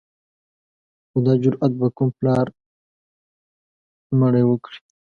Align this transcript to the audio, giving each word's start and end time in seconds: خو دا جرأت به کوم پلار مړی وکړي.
خو 1.09 1.17
دا 1.25 1.33
جرأت 1.43 1.71
به 1.79 1.87
کوم 1.97 2.09
پلار 2.17 2.47
مړی 4.19 4.43
وکړي. 4.47 4.79